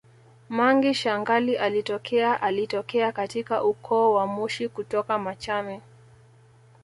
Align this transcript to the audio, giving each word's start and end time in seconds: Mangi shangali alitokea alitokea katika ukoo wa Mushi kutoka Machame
Mangi 0.49 0.93
shangali 0.93 1.57
alitokea 1.57 2.41
alitokea 2.41 3.11
katika 3.11 3.63
ukoo 3.63 4.13
wa 4.13 4.27
Mushi 4.27 4.69
kutoka 4.69 5.17
Machame 5.19 5.81